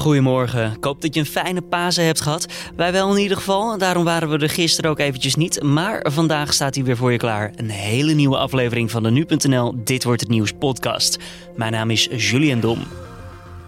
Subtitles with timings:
[0.00, 0.72] Goedemorgen.
[0.76, 2.46] Ik hoop dat je een fijne Pasen hebt gehad.
[2.76, 3.78] Wij wel in ieder geval.
[3.78, 5.62] Daarom waren we er gisteren ook eventjes niet.
[5.62, 7.52] Maar vandaag staat hij weer voor je klaar.
[7.56, 11.18] Een hele nieuwe aflevering van de Nu.nl Dit Wordt Het Nieuws podcast.
[11.56, 12.78] Mijn naam is Julian Dom.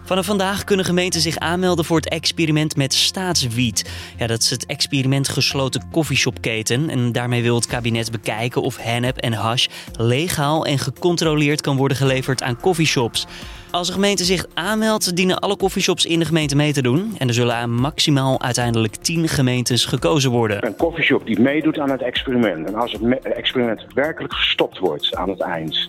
[0.04, 3.90] Vanaf vandaag kunnen gemeenten zich aanmelden voor het experiment met staatswiet.
[4.18, 6.90] Ja, dat is het experiment gesloten koffieshopketen.
[6.90, 11.96] En daarmee wil het kabinet bekijken of hennep en hash legaal en gecontroleerd kan worden
[11.96, 13.26] geleverd aan coffeeshops.
[13.72, 17.14] Als een gemeente zich aanmeldt, dienen alle coffeeshops in de gemeente mee te doen.
[17.18, 20.66] En er zullen maximaal uiteindelijk 10 gemeentes gekozen worden.
[20.66, 22.68] Een coffeeshop die meedoet aan het experiment.
[22.68, 25.88] En als het experiment werkelijk gestopt wordt aan het eind.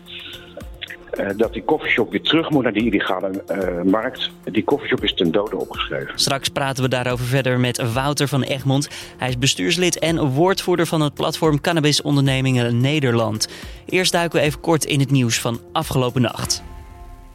[1.19, 4.29] Uh, dat die koffieshop weer terug moet naar die illegale uh, markt.
[4.43, 6.19] Die koffieshop is ten dode opgeschreven.
[6.19, 8.89] Straks praten we daarover verder met Wouter van Egmond.
[9.17, 13.47] Hij is bestuurslid en woordvoerder van het platform Cannabis Ondernemingen Nederland.
[13.85, 16.63] Eerst duiken we even kort in het nieuws van afgelopen nacht.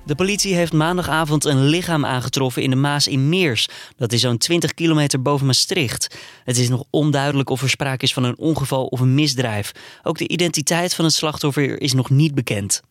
[0.09, 3.69] De politie heeft maandagavond een lichaam aangetroffen in de Maas in Meers.
[3.97, 6.17] Dat is zo'n 20 kilometer boven Maastricht.
[6.45, 9.73] Het is nog onduidelijk of er sprake is van een ongeval of een misdrijf.
[10.03, 12.83] Ook de identiteit van het slachtoffer is nog niet bekend.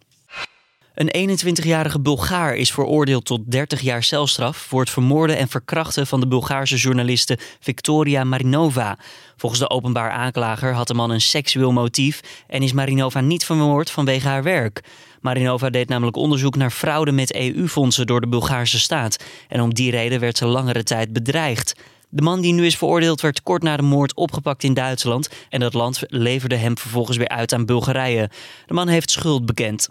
[0.94, 6.20] Een 21-jarige Bulgaar is veroordeeld tot 30 jaar celstraf voor het vermoorden en verkrachten van
[6.20, 8.98] de Bulgaarse journaliste Victoria Marinova.
[9.36, 13.92] Volgens de openbaar aanklager had de man een seksueel motief en is Marinova niet vermoord
[13.92, 14.84] vanwege haar werk.
[15.22, 19.23] Marinova deed namelijk onderzoek naar fraude met EU-fondsen door de Bulgaarse staat.
[19.48, 21.76] En om die reden werd ze langere tijd bedreigd.
[22.10, 25.30] De man die nu is veroordeeld werd kort na de moord opgepakt in Duitsland.
[25.50, 28.30] En dat land leverde hem vervolgens weer uit aan Bulgarije.
[28.66, 29.90] De man heeft schuld bekend.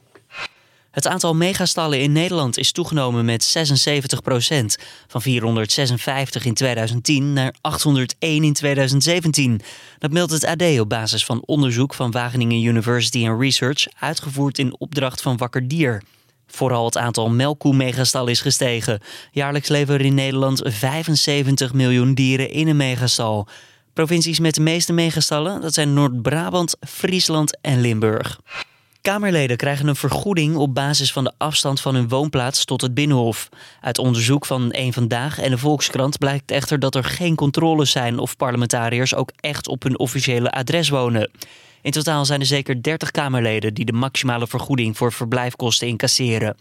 [0.97, 4.77] Het aantal megastallen in Nederland is toegenomen met 76 procent.
[5.07, 9.61] Van 456 in 2010 naar 801 in 2017.
[9.99, 13.87] Dat meldt het AD op basis van onderzoek van Wageningen University and Research...
[13.99, 16.03] uitgevoerd in opdracht van Wakker Dier.
[16.47, 19.01] Vooral het aantal melkkoe-megastallen is gestegen.
[19.31, 23.49] Jaarlijks leveren in Nederland 75 miljoen dieren in een megastal.
[23.93, 28.41] Provincies met de meeste megastallen, dat zijn Noord-Brabant, Friesland en Limburg.
[29.07, 33.49] Kamerleden krijgen een vergoeding op basis van de afstand van hun woonplaats tot het Binnenhof.
[33.81, 38.19] Uit onderzoek van Eén Vandaag en de Volkskrant blijkt echter dat er geen controles zijn
[38.19, 41.31] of parlementariërs ook echt op hun officiële adres wonen.
[41.83, 46.57] In totaal zijn er zeker 30 Kamerleden die de maximale vergoeding voor verblijfkosten incasseren.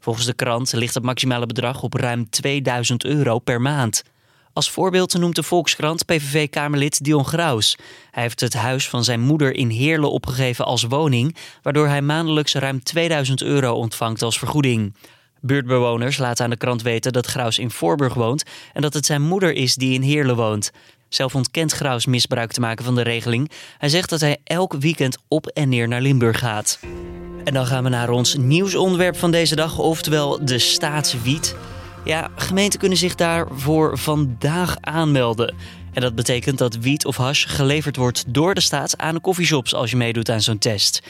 [0.00, 4.02] Volgens de krant ligt het maximale bedrag op ruim 2000 euro per maand.
[4.52, 7.76] Als voorbeeld noemt de Volkskrant PVV-Kamerlid Dion Graus.
[8.10, 12.54] Hij heeft het huis van zijn moeder in Heerlen opgegeven als woning, waardoor hij maandelijks
[12.54, 14.94] ruim 2000 euro ontvangt als vergoeding.
[15.40, 19.22] Buurtbewoners laten aan de krant weten dat Graus in Voorburg woont en dat het zijn
[19.22, 20.70] moeder is die in Heerlen woont.
[21.08, 23.50] Zelf ontkent Graus misbruik te maken van de regeling.
[23.78, 26.78] Hij zegt dat hij elk weekend op en neer naar Limburg gaat.
[27.44, 31.54] En dan gaan we naar ons nieuwsonderwerp van deze dag, oftewel de staatswiet.
[32.04, 35.54] Ja, gemeenten kunnen zich daarvoor vandaag aanmelden.
[35.92, 39.74] En dat betekent dat wiet of hash geleverd wordt door de staat aan de koffieshops
[39.74, 41.02] als je meedoet aan zo'n test.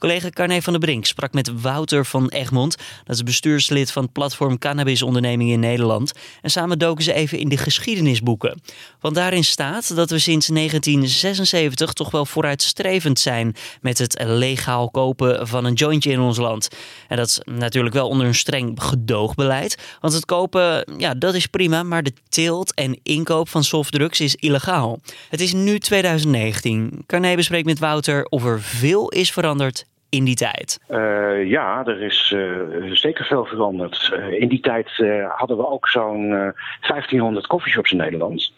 [0.00, 2.76] Collega Carne van der Brink sprak met Wouter van Egmond.
[3.04, 6.12] Dat is bestuurslid van het platform Cannabis Ondernemingen in Nederland.
[6.42, 8.60] En samen doken ze even in de geschiedenisboeken.
[9.00, 15.48] Want daarin staat dat we sinds 1976 toch wel vooruitstrevend zijn met het legaal kopen
[15.48, 16.68] van een jointje in ons land.
[17.08, 19.78] En dat is natuurlijk wel onder een streng gedoogbeleid.
[20.00, 24.34] Want het kopen, ja, dat is prima, maar de teelt en inkoop van softdrugs is
[24.34, 25.00] illegaal.
[25.28, 27.02] Het is nu 2019.
[27.06, 30.80] Carne bespreekt met Wouter of er veel is veranderd in die tijd?
[30.88, 34.10] Uh, ja, er is uh, zeker veel veranderd.
[34.14, 34.90] Uh, in die tijd
[35.28, 38.52] hadden we ook zo'n 1500 coffeeshops in Nederland.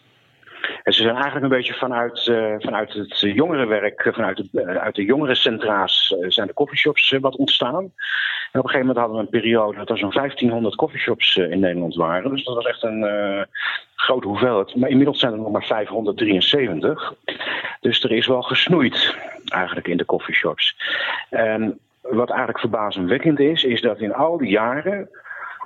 [0.83, 2.23] En ze zijn eigenlijk een beetje vanuit,
[2.59, 7.75] vanuit het jongerenwerk, vanuit de, uit de jongerencentra's zijn de coffeeshops wat ontstaan.
[8.51, 11.59] En op een gegeven moment hadden we een periode dat er zo'n 1500 coffeeshops in
[11.59, 12.31] Nederland waren.
[12.31, 13.05] Dus dat was echt een
[13.95, 14.75] grote hoeveelheid.
[14.75, 17.13] Maar inmiddels zijn er nog maar 573.
[17.81, 19.15] Dus er is wel gesnoeid
[19.53, 20.75] eigenlijk in de coffeeshops.
[21.29, 25.09] En wat eigenlijk verbazingwekkend is, is dat in al die jaren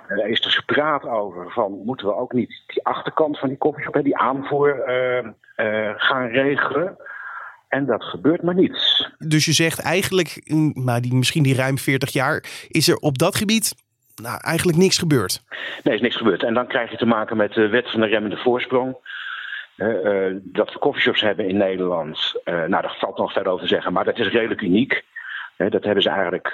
[0.09, 4.03] uh, is er gepraat over van moeten we ook niet die achterkant van die coffeeshop,
[4.03, 5.29] die aanvoer, uh,
[5.65, 6.97] uh, gaan regelen.
[7.67, 9.07] En dat gebeurt maar niet.
[9.17, 10.41] Dus je zegt eigenlijk,
[10.73, 13.75] maar die, misschien die ruim 40 jaar, is er op dat gebied
[14.15, 15.43] nou, eigenlijk niks gebeurd?
[15.83, 16.43] Nee, is niks gebeurd.
[16.43, 18.97] En dan krijg je te maken met de wet van de remmende voorsprong.
[19.77, 22.33] Uh, dat we coffeeshops hebben in Nederland.
[22.45, 25.03] Uh, nou, daar valt nog verder over te zeggen, maar dat is redelijk uniek.
[25.57, 26.53] dat hebben ze eigenlijk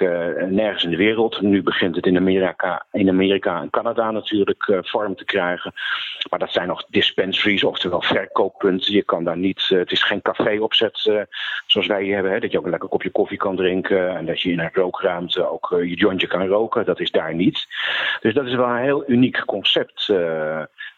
[0.50, 1.40] nergens in de wereld.
[1.40, 5.72] Nu begint het in Amerika, in Amerika en Canada natuurlijk vorm te krijgen.
[6.30, 8.92] Maar dat zijn nog dispensaries, oftewel verkooppunten.
[8.92, 11.26] Je kan daar niet, het is geen café-opzet
[11.66, 12.32] zoals wij hier hebben.
[12.32, 14.70] Hè, dat je ook een lekker kopje koffie kan drinken en dat je in een
[14.72, 16.84] rookruimte ook je jointje kan roken.
[16.84, 17.66] Dat is daar niet.
[18.20, 20.12] Dus dat is wel een heel uniek concept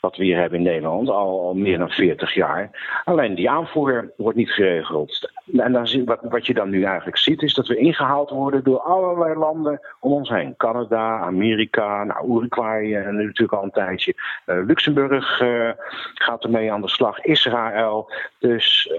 [0.07, 2.71] wat we hier hebben in Nederland, al, meer dan 40 jaar.
[3.05, 5.33] Alleen die aanvoer wordt niet geregeld.
[5.57, 8.81] En dan, wat, wat je dan nu eigenlijk ziet, is dat we ingehaald worden door
[8.81, 10.55] allerlei landen om ons heen.
[10.57, 14.15] Canada, Amerika, nou, Uruguay uh, natuurlijk al een tijdje.
[14.47, 15.71] Uh, Luxemburg uh,
[16.15, 18.13] gaat ermee aan de slag, Israël.
[18.39, 18.93] Dus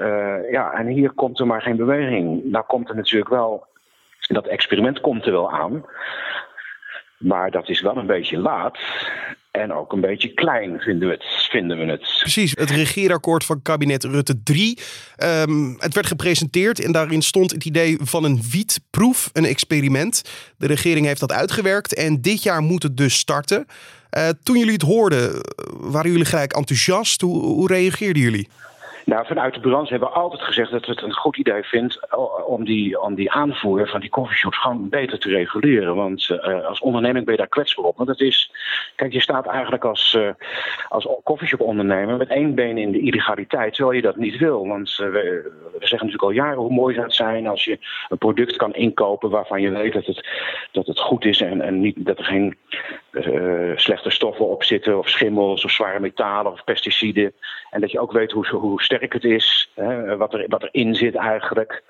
[0.51, 2.44] ja, en hier komt er maar geen beweging.
[2.44, 3.65] Nou komt er natuurlijk wel,
[4.19, 5.86] dat experiment komt er wel aan.
[7.18, 8.77] Maar dat is wel een beetje laat.
[9.57, 11.24] En ook een beetje klein vinden we het.
[11.50, 12.18] Vinden we het.
[12.19, 14.80] Precies, het regeerakkoord van kabinet Rutte 3.
[15.24, 20.21] Um, het werd gepresenteerd en daarin stond het idee van een wietproef, een experiment.
[20.57, 23.65] De regering heeft dat uitgewerkt en dit jaar moet het dus starten.
[24.18, 25.42] Uh, toen jullie het hoorden,
[25.80, 27.21] waren jullie gelijk enthousiast?
[27.21, 28.48] Hoe, hoe reageerden jullie?
[29.07, 31.98] Nou, vanuit de branche hebben we altijd gezegd dat we het een goed idee vinden
[32.48, 35.95] om die, om die aanvoer van die coffeeshops gewoon beter te reguleren.
[35.95, 37.98] Want uh, als onderneming ben je daar kwetsbaar op.
[37.98, 38.51] Want het is,
[38.95, 40.30] kijk, je staat eigenlijk als, uh,
[40.89, 44.68] als coffeeshop ondernemer met één been in de illegaliteit, terwijl je dat niet wil.
[44.68, 47.80] Want we, we, zeggen natuurlijk al jaren hoe mooi zou het zijn als je
[48.10, 50.27] een product kan inkopen waarvan je weet dat het,
[50.71, 52.57] dat het goed is en, en niet, dat er geen
[53.75, 57.33] slechte stoffen op zitten of schimmels of zware metalen of pesticiden.
[57.69, 60.63] En dat je ook weet hoe, hoe sterk sterk het is, hè, wat, er, wat
[60.63, 61.83] erin zit eigenlijk.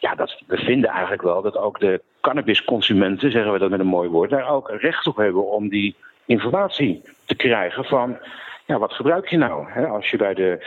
[0.00, 3.86] Ja, dat, we vinden eigenlijk wel dat ook de cannabisconsumenten, zeggen we dat met een
[3.86, 5.94] mooi woord, daar ook recht op hebben om die
[6.24, 8.18] informatie te krijgen van,
[8.66, 9.70] ja, wat gebruik je nou?
[9.70, 10.66] Hè, als je bij de,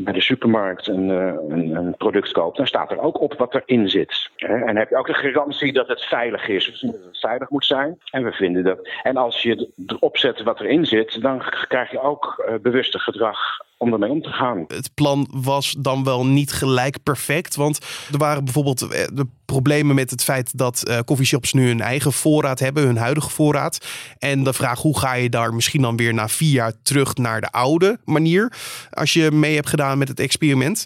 [0.00, 3.54] bij de supermarkt een, eh, een, een, product koopt, dan staat er ook op wat
[3.54, 4.30] erin zit.
[4.36, 6.66] En heb je ook de garantie dat het veilig is.
[6.66, 7.98] We vinden dat het veilig moet zijn.
[8.10, 8.88] En we vinden dat.
[9.02, 13.66] En als je erop zet wat erin zit, dan krijg je ook uh, bewuste gedrag
[13.78, 14.64] om ermee om te gaan.
[14.68, 17.56] Het plan was dan wel niet gelijk perfect.
[17.56, 17.78] Want
[18.12, 22.58] er waren bijvoorbeeld eh, de problemen met het feit dat uh, nu hun eigen voorraad
[22.58, 23.86] hebben, hun huidige voorraad.
[24.18, 27.40] En de vraag hoe ga je daar misschien dan weer na vier jaar terug naar
[27.40, 28.52] de oude manier.
[28.90, 30.84] Als je mee hebt gedaan met het experiment.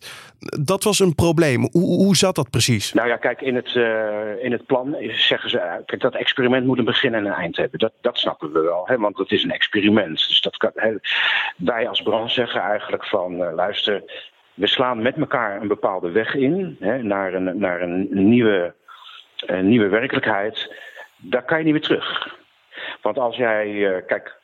[0.60, 1.68] Dat was een probleem.
[1.72, 2.92] Hoe, hoe zat dat precies?
[2.92, 5.82] Nou ja, kijk, in het, uh, in het plan zeggen ze.
[5.86, 7.78] Kijk, dat experiment moet een begin en een eind hebben.
[7.78, 10.28] Dat, dat snappen we wel, hè, want het is een experiment.
[10.28, 10.94] Dus dat kan, hè,
[11.56, 14.02] wij als branche zeggen eigenlijk van uh, luister
[14.54, 18.74] we slaan met elkaar een bepaalde weg in hè, naar, een, naar een nieuwe,
[19.60, 20.74] nieuwe werkelijkheid.
[21.16, 22.36] Daar kan je niet meer terug.
[23.02, 24.40] Want als jij, kijk,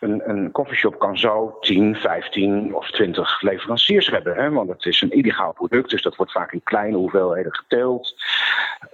[0.00, 4.36] een, een coffeeshop kan zo 10, 15 of 20 leveranciers hebben.
[4.36, 4.50] Hè?
[4.50, 8.14] Want het is een illegaal product, dus dat wordt vaak in kleine hoeveelheden geteeld.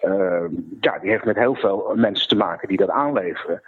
[0.02, 0.44] Uh,
[0.80, 3.62] ja, die heeft met heel veel mensen te maken die dat aanleveren.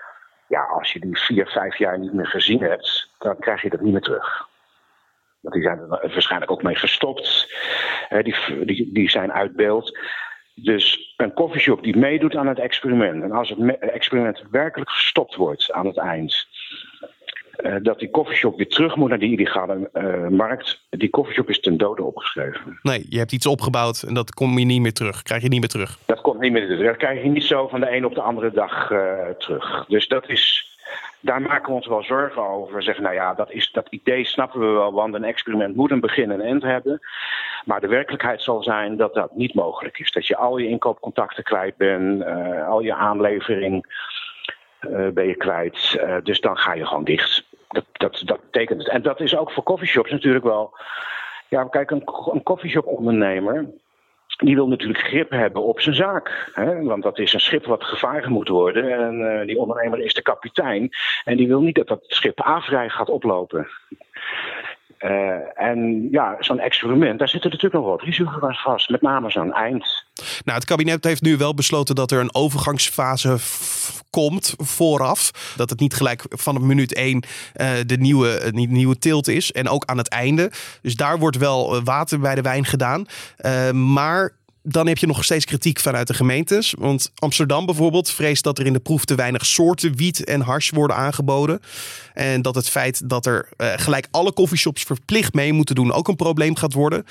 [0.47, 3.81] Ja, als je die vier, vijf jaar niet meer gezien hebt, dan krijg je dat
[3.81, 4.49] niet meer terug.
[5.41, 7.55] Want die zijn er waarschijnlijk ook mee gestopt.
[8.23, 9.99] die, die, die zijn uit beeld.
[10.55, 13.23] Dus een koffieshop die meedoet aan het experiment.
[13.23, 16.47] En als het experiment werkelijk gestopt wordt aan het eind.
[17.63, 20.87] Uh, dat die koffieshop weer terug moet naar die illegale uh, markt.
[20.91, 22.79] Die koffieshop is ten dode opgeschreven.
[22.83, 25.23] Nee, je hebt iets opgebouwd en dat kom je niet meer terug.
[25.23, 25.99] Krijg je niet meer terug.
[26.07, 26.87] Dat komt niet meer terug.
[26.87, 29.85] Dat krijg je niet zo van de een op de andere dag uh, terug.
[29.89, 30.73] Dus dat is
[31.21, 32.77] daar maken we ons wel zorgen over.
[32.77, 35.91] We zeggen, nou ja, dat, is, dat idee snappen we wel, want een experiment moet
[35.91, 37.01] een begin en een eind hebben.
[37.65, 40.13] Maar de werkelijkheid zal zijn dat dat niet mogelijk is.
[40.13, 42.25] Dat je al je inkoopcontacten kwijt bent,
[42.67, 43.87] al je aanlevering
[44.91, 45.97] uh, ben je kwijt.
[45.97, 47.45] Uh, dus dan ga je gewoon dicht.
[47.69, 48.89] Dat, dat, dat betekent het.
[48.89, 50.77] En dat is ook voor coffeeshops natuurlijk wel.
[51.49, 53.67] Ja, kijk, een, een coffeeshop ondernemer
[54.37, 56.51] die wil natuurlijk grip hebben op zijn zaak.
[56.55, 56.83] Hè?
[56.83, 58.93] Want dat is een schip wat gevaren moet worden.
[58.93, 60.91] En uh, die ondernemer is de kapitein.
[61.25, 63.69] En die wil niet dat dat schip avrij gaat oplopen.
[65.55, 68.91] En ja, zo'n experiment, daar zitten natuurlijk nog wat risico's vast.
[68.91, 70.05] Met name zo'n eind.
[70.45, 73.39] Nou, het kabinet heeft nu wel besloten dat er een overgangsfase
[74.11, 75.31] komt vooraf.
[75.57, 77.23] Dat het niet gelijk vanaf minuut 1
[77.57, 79.53] uh, de nieuwe, uh, nieuwe tilt is.
[79.53, 80.51] En ook aan het einde.
[80.83, 83.07] Dus daar wordt wel water bij de wijn gedaan.
[83.73, 84.33] maar
[84.67, 86.75] dan heb je nog steeds kritiek vanuit de gemeentes.
[86.79, 90.71] Want Amsterdam bijvoorbeeld vreest dat er in de proef te weinig soorten wiet en hars
[90.71, 91.61] worden aangeboden.
[92.15, 96.17] En dat het feit dat er gelijk alle coffeeshops verplicht mee moeten doen ook een
[96.17, 97.05] probleem gaat worden.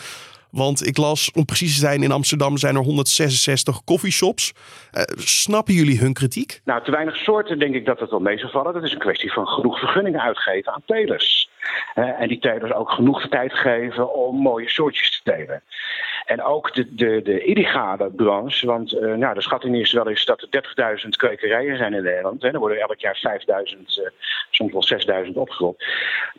[0.53, 4.53] Want ik las, om precies te zijn, in Amsterdam zijn er 166 coffeeshops.
[4.91, 6.62] Uh, snappen jullie hun kritiek?
[6.63, 8.74] Nou, te weinig soorten denk ik dat het wel mee zal vallen.
[8.74, 11.50] Dat is een kwestie van genoeg vergunningen uitgeven aan telers.
[11.95, 15.63] Uh, en die telers ook genoeg tijd geven om mooie soortjes te telen.
[16.25, 20.25] En ook de, de, de illegale branche, want uh, nou, de schatting is wel eens
[20.25, 22.42] dat er 30.000 kwekerijen zijn in Nederland.
[22.42, 22.50] Hè.
[22.50, 23.42] Er worden elk jaar
[23.75, 24.08] 5.000, uh,
[24.50, 24.72] soms
[25.06, 25.84] wel 6.000 opgerold.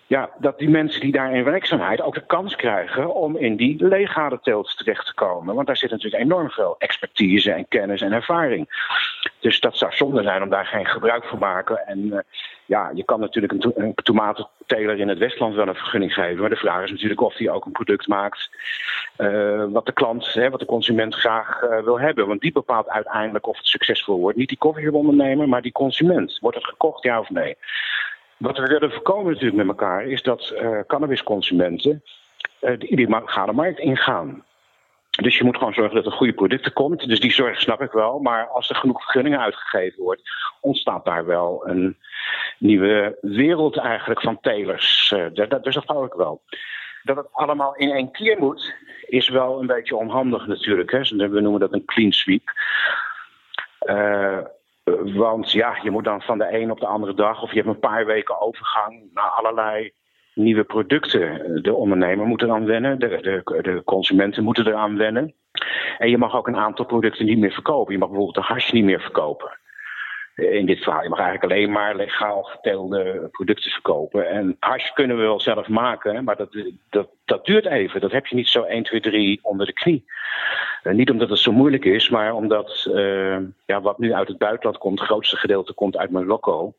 [0.06, 3.86] Ja, dat die mensen die daar in werkzaamheid ook de kans krijgen om in die
[3.86, 5.54] legale terecht te komen.
[5.54, 8.68] Want daar zit natuurlijk enorm veel expertise en kennis en ervaring.
[9.40, 11.86] Dus dat zou zonde zijn om daar geen gebruik van te maken.
[11.86, 12.18] En uh,
[12.66, 16.40] ja, je kan natuurlijk een, to tomatenteler in het Westland wel een vergunning geven.
[16.40, 18.50] Maar de vraag is natuurlijk of hij ook een product maakt
[19.18, 22.26] uh, wat de klant, hè, wat de consument graag uh, wil hebben.
[22.26, 24.36] Want die bepaalt uiteindelijk of het succesvol wordt.
[24.36, 26.38] Niet die koffieshop-ondernemer, maar die consument.
[26.40, 27.56] Wordt het gekocht, ja of nee?
[28.36, 32.02] Wat we willen voorkomen natuurlijk met elkaar is dat uh, cannabisconsumenten
[32.78, 34.44] die illegale markt ingaan.
[35.22, 37.08] Dus je moet gewoon zorgen dat er goede producten komt.
[37.08, 38.18] Dus die zorg snap ik wel.
[38.18, 40.22] Maar als er genoeg vergunningen uitgegeven wordt,
[40.60, 41.96] ontstaat daar wel een
[42.58, 45.12] nieuwe wereld eigenlijk van telers.
[45.16, 46.42] Uh, dat, dus dat hou ik wel.
[47.02, 48.74] Dat het allemaal in één keer moet,
[49.06, 50.90] is wel een beetje onhandig natuurlijk.
[50.90, 51.28] Hè.
[51.28, 52.52] We noemen dat een clean sweep.
[53.86, 54.38] Uh,
[55.14, 57.68] want ja, je moet dan van de een op de andere dag, of je hebt
[57.68, 59.92] een paar weken overgang naar allerlei
[60.34, 61.62] nieuwe producten.
[61.62, 65.34] De ondernemer moet eraan wennen, de, de, de consumenten moeten eraan wennen.
[65.98, 67.92] En je mag ook een aantal producten niet meer verkopen.
[67.92, 69.58] Je mag bijvoorbeeld de hash niet meer verkopen.
[70.34, 74.28] In dit verhaal, je mag eigenlijk alleen maar legaal geteelde producten verkopen.
[74.28, 76.56] En hash kunnen we wel zelf maken, maar dat,
[76.90, 78.00] dat, dat duurt even.
[78.00, 80.04] Dat heb je niet zo 1, 2, 3 onder de knie.
[80.84, 83.36] Uh, niet omdat het zo moeilijk is, maar omdat uh,
[83.66, 86.74] ja, wat nu uit het buitenland komt, het grootste gedeelte komt uit Marokko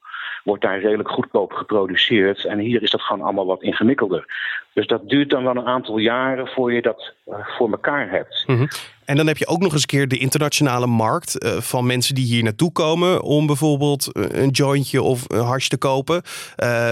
[0.45, 2.45] wordt daar redelijk goedkoop geproduceerd.
[2.45, 4.25] En hier is dat gewoon allemaal wat ingewikkelder.
[4.73, 8.43] Dus dat duurt dan wel een aantal jaren voor je dat uh, voor elkaar hebt.
[8.45, 8.67] -hmm.
[9.05, 12.25] En dan heb je ook nog eens keer de internationale markt uh, van mensen die
[12.25, 16.21] hier naartoe komen om bijvoorbeeld een jointje of een hash te kopen.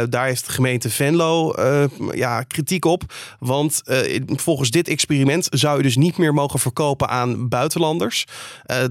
[0.09, 1.53] Daar heeft de gemeente Venlo
[2.11, 3.01] ja, kritiek op.
[3.39, 3.81] Want
[4.25, 8.25] volgens dit experiment zou je dus niet meer mogen verkopen aan buitenlanders.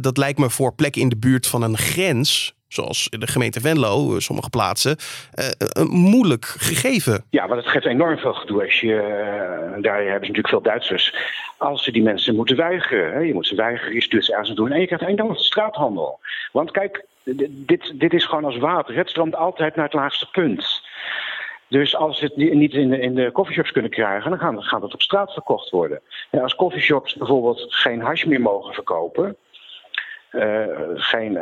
[0.01, 4.21] dat lijkt me voor plekken in de buurt van een grens zoals de gemeente Venlo,
[4.21, 4.97] sommige plaatsen,
[5.39, 7.25] uh, een moeilijk gegeven.
[7.31, 8.65] Ja, want het geeft enorm veel gedoe.
[8.65, 11.15] Als je, uh, daar hebben ze natuurlijk veel Duitsers.
[11.57, 14.55] Als ze die mensen moeten weigeren, hè, je moet ze weigeren, je stuurt ze aan
[14.55, 16.21] doen en je krijgt enorm straathandel.
[16.53, 17.05] Want kijk,
[17.51, 18.97] dit, dit is gewoon als water.
[18.97, 20.83] Het stroomt altijd naar het laagste punt.
[21.69, 24.95] Dus als ze het niet in de, in coffeeshops kunnen krijgen, dan gaan, gaat het
[24.95, 26.01] op straat verkocht worden.
[26.31, 29.37] En als coffeeshops bijvoorbeeld geen hash meer mogen verkopen,
[30.33, 30.43] uh,
[30.95, 31.39] geen,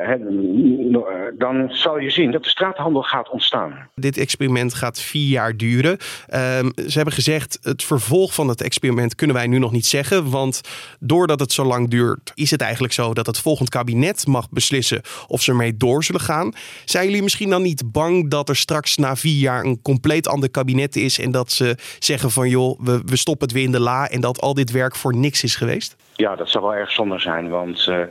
[1.39, 3.89] dan zal je zien dat de straathandel gaat ontstaan.
[3.95, 5.91] Dit experiment gaat vier jaar duren.
[5.91, 10.31] Um, ze hebben gezegd, het vervolg van het experiment kunnen wij nu nog niet zeggen.
[10.31, 10.61] Want
[11.01, 15.01] doordat het zo lang duurt, is het eigenlijk zo dat het volgend kabinet mag beslissen
[15.27, 16.53] of ze ermee door zullen gaan.
[16.85, 20.51] Zijn jullie misschien dan niet bang dat er straks na vier jaar een compleet ander
[20.51, 23.81] kabinet is en dat ze zeggen van joh, we, we stoppen het weer in de
[23.81, 25.97] la en dat al dit werk voor niks is geweest?
[26.21, 28.03] Ja, dat zou wel erg zonde zijn, want uh,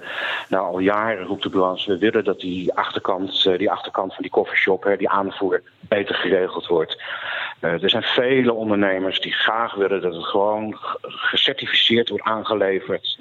[0.48, 4.22] nou, al jaren roept de branche, we willen dat die achterkant, uh, die achterkant van
[4.22, 7.02] die koffieshop, hè, die aanvoer, beter geregeld wordt.
[7.62, 13.20] Uh, er zijn vele ondernemers die graag willen dat het gewoon gecertificeerd wordt aangeleverd.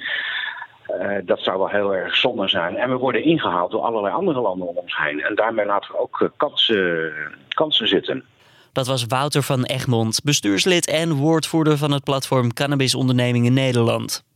[1.25, 2.77] dat zou wel heel erg zonde zijn.
[2.77, 5.21] En we worden ingehaald door allerlei andere landen om ons heen.
[5.21, 7.13] En daarmee laten we ook kansen,
[7.49, 8.25] kansen zitten.
[8.73, 14.27] Dat was Wouter van Egmond, bestuurslid en woordvoerder van het platform Cannabis Ondernemingen Nederland.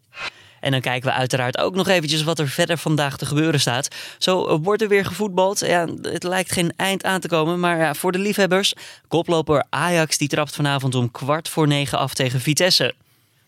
[0.63, 3.89] En dan kijken we uiteraard ook nog eventjes wat er verder vandaag te gebeuren staat.
[4.19, 5.59] Zo wordt er weer gevoetbald.
[5.59, 8.75] Ja, het lijkt geen eind aan te komen, maar ja, voor de liefhebbers.
[9.09, 12.95] Koploper Ajax die trapt vanavond om kwart voor negen af tegen Vitesse.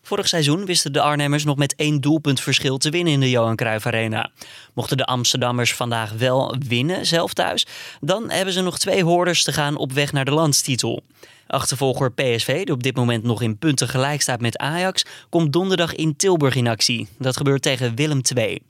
[0.05, 3.55] Vorig seizoen wisten de Arnhemmers nog met één doelpunt verschil te winnen in de Johan
[3.55, 4.29] Cruijff Arena.
[4.73, 7.65] Mochten de Amsterdammers vandaag wel winnen, zelf thuis,
[8.01, 11.03] dan hebben ze nog twee hoorders te gaan op weg naar de landstitel.
[11.47, 15.95] Achtervolger PSV, die op dit moment nog in punten gelijk staat met Ajax, komt donderdag
[15.95, 17.07] in Tilburg in actie.
[17.19, 18.61] Dat gebeurt tegen Willem II.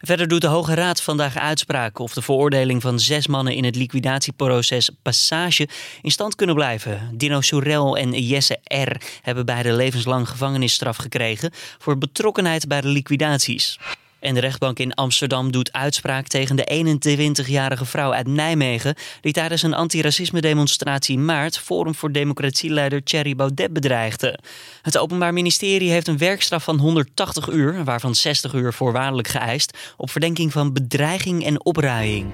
[0.00, 3.76] Verder doet de Hoge Raad vandaag uitspraken of de veroordeling van zes mannen in het
[3.76, 5.68] liquidatieproces Passage
[6.02, 7.10] in stand kunnen blijven.
[7.14, 8.96] Dino Soerel en Jesse R.
[9.22, 13.78] hebben beide levenslang gevangenisstraf gekregen voor betrokkenheid bij de liquidaties.
[14.20, 16.96] En de rechtbank in Amsterdam doet uitspraak tegen de
[17.44, 18.94] 21-jarige vrouw uit Nijmegen...
[19.20, 21.58] die tijdens een antiracisme-demonstratie maart...
[21.58, 24.38] Forum voor Democratieleider Thierry Baudet bedreigde.
[24.82, 27.84] Het Openbaar Ministerie heeft een werkstraf van 180 uur...
[27.84, 29.78] waarvan 60 uur voorwaardelijk geëist...
[29.96, 32.32] op verdenking van bedreiging en opruiing.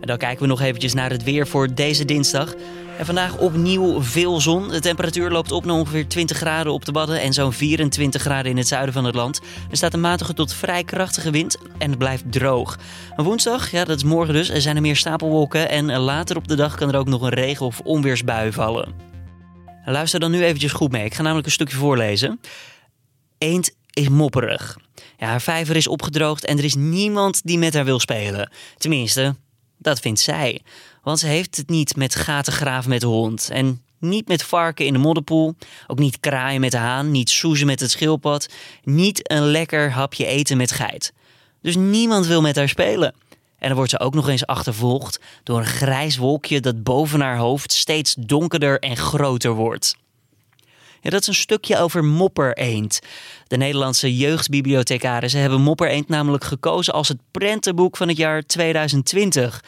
[0.00, 2.54] En dan kijken we nog eventjes naar het weer voor deze dinsdag.
[2.98, 4.68] En vandaag opnieuw veel zon.
[4.68, 8.50] De temperatuur loopt op naar ongeveer 20 graden op de Wadden en zo'n 24 graden
[8.50, 9.40] in het zuiden van het land.
[9.70, 12.78] Er staat een matige tot vrij krachtige wind en het blijft droog.
[13.16, 16.48] En woensdag, ja dat is morgen dus, er zijn er meer stapelwolken en later op
[16.48, 18.94] de dag kan er ook nog een regen- of onweersbui vallen.
[19.84, 22.40] Luister dan nu eventjes goed mee, ik ga namelijk een stukje voorlezen.
[23.38, 24.78] Eend is mopperig.
[25.18, 28.50] Ja, haar vijver is opgedroogd en er is niemand die met haar wil spelen.
[28.76, 29.34] Tenminste,
[29.78, 30.60] dat vindt zij.
[31.08, 33.50] Want ze heeft het niet met gaten graven met hond.
[33.50, 35.54] En niet met varken in de modderpoel.
[35.86, 37.10] Ook niet kraaien met de haan.
[37.10, 38.48] Niet soezen met het schildpad.
[38.82, 41.12] Niet een lekker hapje eten met geit.
[41.62, 43.14] Dus niemand wil met haar spelen.
[43.58, 47.38] En dan wordt ze ook nog eens achtervolgd door een grijs wolkje dat boven haar
[47.38, 49.96] hoofd steeds donkerder en groter wordt.
[51.00, 53.00] Ja, dat is een stukje over moppereend.
[53.46, 59.62] De Nederlandse jeugdbibliothecarissen hebben moppereend namelijk gekozen als het prentenboek van het jaar 2020.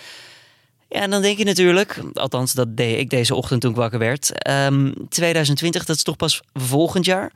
[0.92, 3.99] Ja, en dan denk je natuurlijk, althans dat deed ik deze ochtend toen ik wakker
[3.99, 4.32] werd.
[5.09, 7.32] 2020, ehm, dat is toch pas volgend jaar?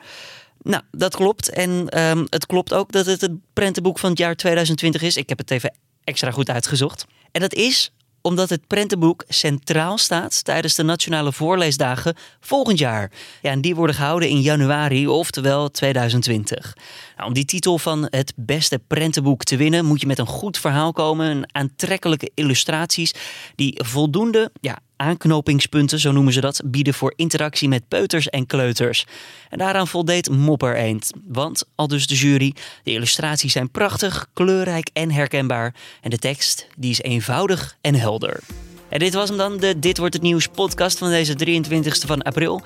[0.62, 1.48] Nou, dat klopt.
[1.50, 5.16] En ehm, het klopt ook dat het het prentenboek van het jaar 2020 is.
[5.16, 7.06] Ik heb het even extra goed uitgezocht.
[7.32, 7.92] En dat is
[8.26, 13.10] omdat het prentenboek centraal staat tijdens de Nationale Voorleesdagen volgend jaar.
[13.42, 16.76] Ja, en die worden gehouden in januari, oftewel 2020.
[17.16, 20.58] Nou, om die titel van het beste prentenboek te winnen, moet je met een goed
[20.58, 23.14] verhaal komen, aantrekkelijke illustraties
[23.54, 29.06] die voldoende ja, aanknopingspunten, zo noemen ze dat, bieden voor interactie met peuters en kleuters.
[29.48, 31.10] En daaraan voldeed Mopper Eend.
[31.26, 35.74] Want, al dus de jury, de illustraties zijn prachtig, kleurrijk en herkenbaar.
[36.00, 38.40] En de tekst, die is eenvoudig en helder.
[38.88, 42.22] En dit was hem dan, de Dit Wordt Het Nieuws podcast van deze 23e van
[42.22, 42.62] april.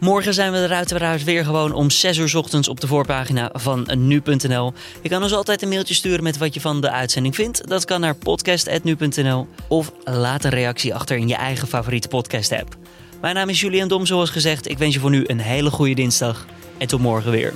[0.00, 3.88] Morgen zijn we er uiteraard weer gewoon om 6 uur ochtends op de voorpagina van
[3.96, 4.72] nu.nl.
[5.02, 7.68] Je kan ons altijd een mailtje sturen met wat je van de uitzending vindt.
[7.68, 12.76] Dat kan naar podcast.nu.nl of laat een reactie achter in je eigen favoriete podcast app.
[13.20, 14.68] Mijn naam is Julian Dom, zoals gezegd.
[14.68, 16.46] Ik wens je voor nu een hele goede dinsdag
[16.78, 17.52] en tot morgen weer.